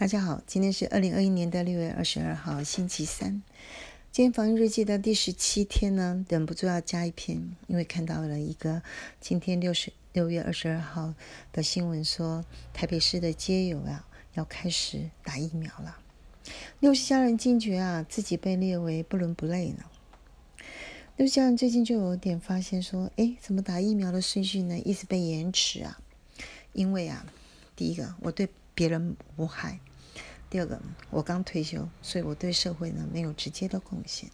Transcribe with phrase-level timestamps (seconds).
[0.00, 3.42] 大家好，今天是二零二一年的六月二十二号，星期三。
[4.12, 8.80] 今天防疫日记的第十七天呢，忍不住要加一篇，因为看到了一个
[9.20, 11.14] 今天六十六月二十二号
[11.52, 15.98] 的新闻，说台北市的街友啊要开始打疫苗了。
[16.78, 19.84] 六十家人惊觉啊，自己被列为不伦不类呢。
[21.16, 25.98] 六家人最近就有点发现说，哎，怎么打疫苗的顺序呢，一直被延迟啊？
[26.72, 27.26] 因为啊，
[27.74, 29.80] 第一个我对别人无害。
[30.50, 30.80] 第二个，
[31.10, 34.30] 我刚退休，所以我对社会呢没有直接的贡献。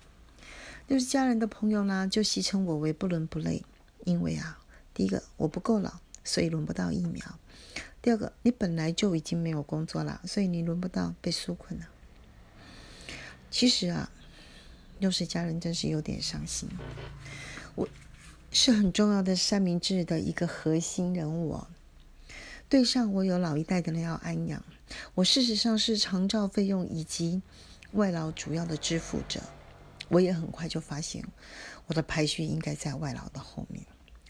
[0.86, 3.64] 就是家人的朋友呢，就戏称我为不伦不类，
[4.04, 4.58] 因为啊，
[4.92, 7.24] 第一个我不够老，所以轮不到疫苗；
[8.02, 11.88] 第二个，你本来就已经没有工作了，所以你轮不到被纾困了。
[13.50, 14.10] 其实啊，
[14.98, 16.68] 又是家人真是有点伤心。
[17.74, 17.88] 我
[18.50, 21.60] 是很重要的三明治的一个核心人物，
[22.74, 24.60] 对上我有老一代的人要安养。
[25.14, 27.40] 我事实上是长照费用以及
[27.92, 29.40] 外劳主要的支付者，
[30.08, 31.24] 我也很快就发现
[31.86, 33.86] 我的排序应该在外劳的后面。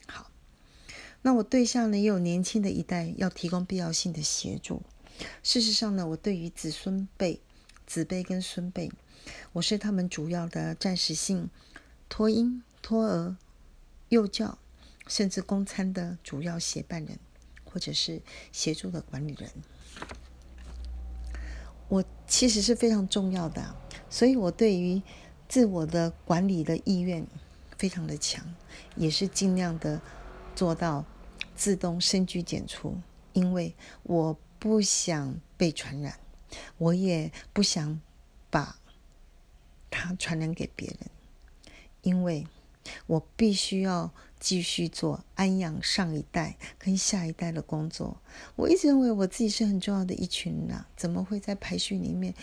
[0.06, 0.31] 好，
[1.22, 4.83] 那我对象呢也有年轻的一代要提供必要性的协助。
[5.42, 7.41] 事实上呢，我对于子孙辈、
[7.87, 8.92] 子辈跟孙辈，
[9.55, 11.48] 我是他们主要的暂时性
[12.11, 13.39] 托婴、托儿、
[14.11, 14.59] 幼教，
[15.06, 17.19] 甚至公餐的主要协办人，
[17.75, 18.22] 或者是
[18.53, 19.50] 协助的管理人。
[21.89, 23.75] 我其实是非常重要的，
[24.08, 25.03] 所以我对于
[25.48, 27.27] 自我的管理的意愿
[27.77, 28.47] 非常的强，
[28.94, 30.00] 也是尽量的
[30.55, 31.05] 做到
[31.56, 32.97] 自动深居简出，
[33.33, 36.20] 因为我不想被传染，
[36.78, 38.00] 我也不想
[38.50, 38.78] 把
[39.91, 40.98] 它传染给别人，
[42.03, 42.47] 因为
[43.07, 44.13] 我必须要。
[44.41, 48.21] 继续做安养上一代跟下一代的工作。
[48.57, 52.35] 我一直认为我自己是很重要的一群人啊，怎么会在排序里面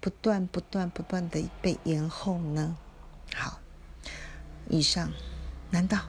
[0.00, 2.78] 不断不断不断的被延后呢？
[3.34, 3.60] 好，
[4.70, 5.12] 以上，
[5.70, 6.08] 难道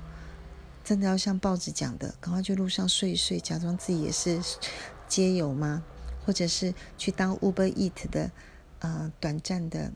[0.85, 4.41] 真的要像报纸讲的，赶快去路上睡一睡，假装自己也是
[5.09, 5.83] 街友吗？
[6.25, 8.31] 或者是去当 Uber Eat 的
[8.79, 9.91] 呃短暂的，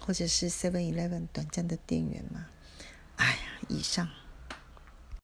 [0.00, 2.46] 或者是 Seven Eleven 短暂的店员吗？
[3.16, 3.38] 哎呀，
[3.68, 4.08] 以上。